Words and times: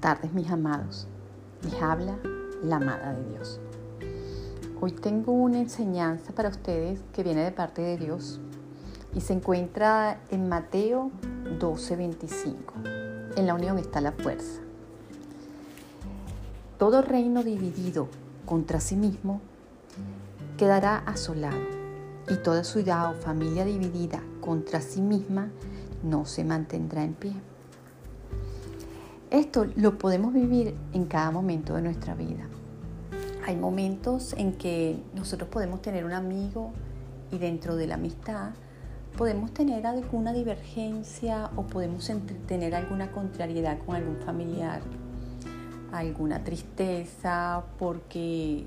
tardes 0.00 0.32
mis 0.32 0.50
amados, 0.50 1.06
les 1.62 1.74
habla 1.82 2.18
la 2.62 2.76
amada 2.76 3.12
de 3.12 3.32
Dios. 3.32 3.60
Hoy 4.80 4.92
tengo 4.92 5.32
una 5.32 5.58
enseñanza 5.58 6.32
para 6.32 6.48
ustedes 6.48 7.00
que 7.12 7.22
viene 7.22 7.44
de 7.44 7.52
parte 7.52 7.82
de 7.82 7.98
Dios 7.98 8.40
y 9.14 9.20
se 9.20 9.34
encuentra 9.34 10.20
en 10.30 10.48
Mateo 10.48 11.10
12:25. 11.60 13.36
En 13.36 13.46
la 13.46 13.54
unión 13.54 13.78
está 13.78 14.00
la 14.00 14.12
fuerza. 14.12 14.62
Todo 16.78 17.02
reino 17.02 17.42
dividido 17.42 18.08
contra 18.46 18.80
sí 18.80 18.96
mismo 18.96 19.40
quedará 20.56 20.98
asolado 20.98 21.60
y 22.28 22.36
toda 22.36 22.64
ciudad 22.64 23.10
o 23.10 23.14
familia 23.14 23.64
dividida 23.64 24.22
contra 24.40 24.80
sí 24.80 25.02
misma 25.02 25.50
no 26.02 26.24
se 26.24 26.44
mantendrá 26.44 27.04
en 27.04 27.14
pie. 27.14 27.47
Esto 29.30 29.66
lo 29.76 29.98
podemos 29.98 30.32
vivir 30.32 30.74
en 30.94 31.04
cada 31.04 31.30
momento 31.30 31.74
de 31.74 31.82
nuestra 31.82 32.14
vida. 32.14 32.48
Hay 33.46 33.56
momentos 33.56 34.32
en 34.32 34.54
que 34.54 35.02
nosotros 35.14 35.50
podemos 35.50 35.82
tener 35.82 36.06
un 36.06 36.12
amigo 36.12 36.72
y 37.30 37.36
dentro 37.36 37.76
de 37.76 37.86
la 37.86 37.96
amistad 37.96 38.52
podemos 39.18 39.52
tener 39.52 39.86
alguna 39.86 40.32
divergencia 40.32 41.50
o 41.56 41.66
podemos 41.66 42.10
tener 42.46 42.74
alguna 42.74 43.12
contrariedad 43.12 43.76
con 43.84 43.96
algún 43.96 44.16
familiar, 44.16 44.80
alguna 45.92 46.42
tristeza 46.42 47.64
porque 47.78 48.64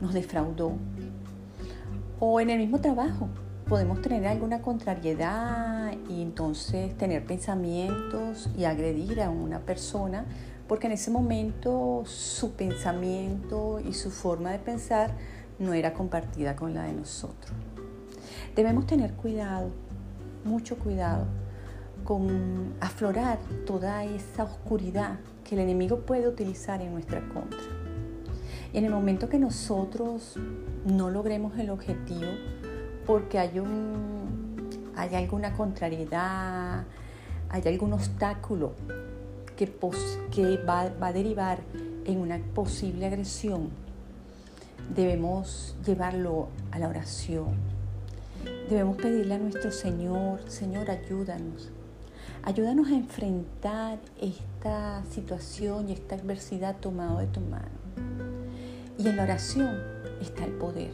nos 0.00 0.14
defraudó. 0.14 0.72
O 2.18 2.40
en 2.40 2.50
el 2.50 2.58
mismo 2.58 2.80
trabajo, 2.80 3.28
podemos 3.72 4.02
tener 4.02 4.26
alguna 4.26 4.60
contrariedad 4.60 5.94
y 6.06 6.20
entonces 6.20 6.94
tener 6.98 7.24
pensamientos 7.24 8.50
y 8.54 8.66
agredir 8.66 9.22
a 9.22 9.30
una 9.30 9.60
persona 9.60 10.26
porque 10.68 10.88
en 10.88 10.92
ese 10.92 11.10
momento 11.10 12.02
su 12.04 12.50
pensamiento 12.50 13.80
y 13.80 13.94
su 13.94 14.10
forma 14.10 14.50
de 14.50 14.58
pensar 14.58 15.12
no 15.58 15.72
era 15.72 15.94
compartida 15.94 16.54
con 16.54 16.74
la 16.74 16.82
de 16.82 16.92
nosotros. 16.92 17.50
Debemos 18.54 18.86
tener 18.86 19.14
cuidado, 19.14 19.70
mucho 20.44 20.76
cuidado, 20.76 21.24
con 22.04 22.74
aflorar 22.78 23.38
toda 23.64 24.04
esa 24.04 24.44
oscuridad 24.44 25.18
que 25.44 25.54
el 25.54 25.62
enemigo 25.62 26.00
puede 26.00 26.28
utilizar 26.28 26.82
en 26.82 26.92
nuestra 26.92 27.26
contra. 27.30 27.58
Y 28.74 28.76
en 28.76 28.84
el 28.84 28.90
momento 28.90 29.30
que 29.30 29.38
nosotros 29.38 30.38
no 30.84 31.08
logremos 31.08 31.58
el 31.58 31.70
objetivo, 31.70 32.28
porque 33.06 33.38
hay, 33.38 33.58
un, 33.58 34.92
hay 34.96 35.14
alguna 35.14 35.52
contrariedad, 35.52 36.84
hay 37.48 37.62
algún 37.66 37.92
obstáculo 37.92 38.72
que, 39.56 39.70
que 40.30 40.56
va, 40.58 40.88
va 41.00 41.08
a 41.08 41.12
derivar 41.12 41.58
en 42.04 42.18
una 42.18 42.38
posible 42.54 43.06
agresión, 43.06 43.70
debemos 44.94 45.76
llevarlo 45.84 46.48
a 46.70 46.78
la 46.78 46.88
oración. 46.88 47.56
Debemos 48.68 48.96
pedirle 48.96 49.34
a 49.34 49.38
nuestro 49.38 49.70
Señor, 49.70 50.40
Señor, 50.48 50.90
ayúdanos. 50.90 51.70
Ayúdanos 52.42 52.88
a 52.88 52.94
enfrentar 52.94 53.98
esta 54.20 55.04
situación 55.10 55.88
y 55.88 55.92
esta 55.92 56.16
adversidad 56.16 56.76
tomado 56.76 57.18
de 57.18 57.26
tu 57.28 57.40
mano. 57.40 57.68
Y 58.98 59.06
en 59.06 59.16
la 59.16 59.22
oración 59.24 59.78
está 60.20 60.44
el 60.44 60.52
poder. 60.52 60.90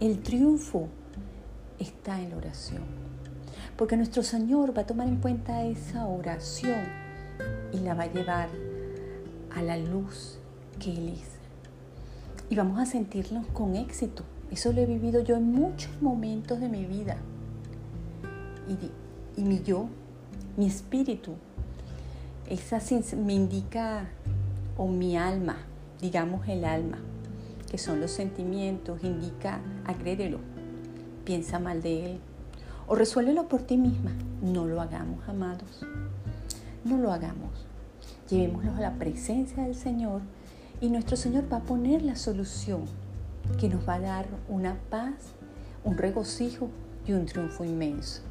El 0.00 0.22
triunfo 0.22 0.88
está 1.80 2.20
en 2.20 2.30
la 2.30 2.36
oración. 2.36 2.82
Porque 3.76 3.96
nuestro 3.96 4.22
Señor 4.22 4.76
va 4.76 4.82
a 4.82 4.86
tomar 4.86 5.08
en 5.08 5.16
cuenta 5.16 5.64
esa 5.64 6.06
oración 6.06 6.84
y 7.72 7.78
la 7.78 7.94
va 7.94 8.04
a 8.04 8.12
llevar 8.12 8.48
a 9.54 9.62
la 9.62 9.76
luz 9.76 10.38
que 10.78 10.92
Él 10.92 11.08
es. 11.08 11.28
Y 12.50 12.56
vamos 12.56 12.78
a 12.78 12.86
sentirnos 12.86 13.46
con 13.48 13.76
éxito. 13.76 14.22
Eso 14.50 14.72
lo 14.72 14.80
he 14.80 14.86
vivido 14.86 15.22
yo 15.22 15.36
en 15.36 15.52
muchos 15.52 15.90
momentos 16.02 16.60
de 16.60 16.68
mi 16.68 16.84
vida. 16.84 17.16
Y, 18.68 19.40
y 19.40 19.44
mi 19.44 19.62
yo, 19.62 19.86
mi 20.56 20.66
espíritu, 20.66 21.34
esa 22.48 22.80
me 23.16 23.34
indica, 23.34 24.08
o 24.76 24.88
mi 24.88 25.16
alma, 25.16 25.56
digamos 26.00 26.48
el 26.48 26.64
alma, 26.64 26.98
que 27.70 27.78
son 27.78 28.00
los 28.00 28.10
sentimientos, 28.10 29.04
indica, 29.04 29.60
agrédelo, 29.86 30.40
piensa 31.24 31.58
mal 31.58 31.82
de 31.82 32.12
él 32.12 32.20
o 32.90 32.96
resuélvelo 32.96 33.48
por 33.48 33.62
ti 33.62 33.76
misma. 33.76 34.10
No 34.42 34.66
lo 34.66 34.80
hagamos, 34.80 35.28
amados. 35.28 35.86
No 36.84 36.98
lo 36.98 37.12
hagamos. 37.12 37.66
Llevémoslo 38.28 38.74
a 38.74 38.80
la 38.80 38.94
presencia 38.94 39.62
del 39.62 39.76
Señor 39.76 40.22
y 40.80 40.88
nuestro 40.88 41.16
Señor 41.16 41.44
va 41.52 41.58
a 41.58 41.62
poner 41.62 42.02
la 42.02 42.16
solución 42.16 42.82
que 43.58 43.68
nos 43.68 43.88
va 43.88 43.94
a 43.94 44.00
dar 44.00 44.26
una 44.48 44.76
paz, 44.90 45.14
un 45.84 45.98
regocijo 45.98 46.68
y 47.06 47.12
un 47.12 47.26
triunfo 47.26 47.64
inmenso. 47.64 48.22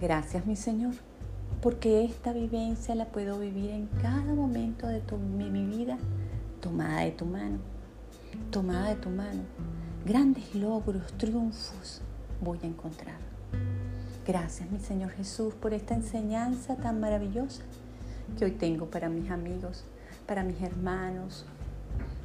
Gracias, 0.00 0.46
mi 0.46 0.56
Señor, 0.56 0.94
porque 1.60 2.04
esta 2.04 2.32
vivencia 2.32 2.94
la 2.94 3.06
puedo 3.06 3.38
vivir 3.38 3.70
en 3.70 3.88
cada 4.00 4.34
momento 4.34 4.86
de 4.86 5.02
mi 5.18 5.66
vida 5.66 5.98
tomada 6.60 7.00
de 7.00 7.10
tu 7.10 7.26
mano, 7.26 7.58
tomada 8.50 8.88
de 8.88 8.96
tu 8.96 9.10
mano 9.10 9.42
grandes 10.06 10.54
logros, 10.54 11.12
triunfos 11.18 12.00
voy 12.40 12.60
a 12.62 12.66
encontrar. 12.66 13.18
Gracias, 14.24 14.70
mi 14.70 14.78
Señor 14.78 15.10
Jesús, 15.10 15.52
por 15.54 15.74
esta 15.74 15.94
enseñanza 15.94 16.76
tan 16.76 17.00
maravillosa 17.00 17.62
que 18.38 18.44
hoy 18.44 18.52
tengo 18.52 18.86
para 18.86 19.08
mis 19.08 19.32
amigos, 19.32 19.84
para 20.24 20.44
mis 20.44 20.62
hermanos, 20.62 21.44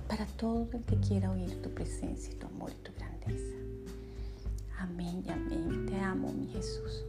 para 0.07 0.27
todo 0.27 0.67
el 0.73 0.83
que 0.83 0.97
quiera 0.97 1.31
oír 1.31 1.59
tu 1.63 1.71
presencia 1.71 2.37
tu 2.37 2.45
amor 2.45 2.69
y 2.71 2.83
tu 2.83 2.91
grandeza. 2.93 3.57
Amén 4.77 5.23
y 5.25 5.31
amén. 5.31 5.87
Te 5.87 5.99
amo, 5.99 6.31
mi 6.31 6.47
Jesús. 6.49 7.03